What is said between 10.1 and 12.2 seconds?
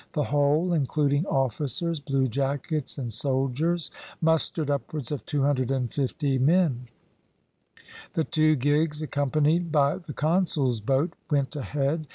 consul's boat, went ahead.